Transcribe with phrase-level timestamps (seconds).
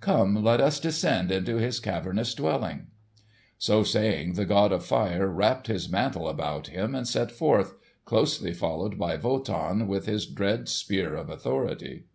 [0.00, 2.88] Come, let us descend into his cavernous dwelling."
[3.56, 7.72] So saying the god of fire wrapped his mantle about him and set forth,
[8.04, 12.06] closely followed by Wotan with his dread Spear of Authority.